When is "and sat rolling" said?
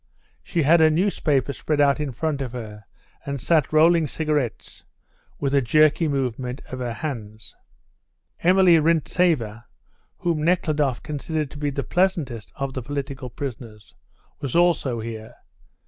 3.23-4.07